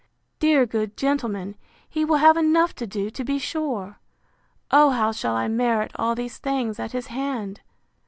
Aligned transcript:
Dear 0.39 0.65
good 0.65 0.97
gentleman! 0.97 1.55
he 1.87 2.03
will 2.03 2.17
have 2.17 2.35
enough 2.35 2.73
to 2.77 2.87
do, 2.87 3.11
to 3.11 3.23
be 3.23 3.37
sure! 3.37 3.99
O 4.71 4.89
how 4.89 5.11
shall 5.11 5.35
I 5.35 5.47
merit 5.47 5.91
all 5.93 6.15
these 6.15 6.39
things 6.39 6.79
at 6.79 6.93
his 6.93 7.05
hand! 7.13 7.61